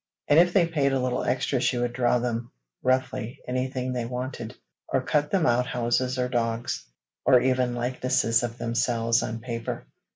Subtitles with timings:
[0.27, 2.51] And if they paid a little extra she would draw them,
[2.81, 4.55] roughly, anything they wanted;
[4.87, 6.87] or cut them out houses or dogs,
[7.23, 9.85] or even likenesses of themselves on paper.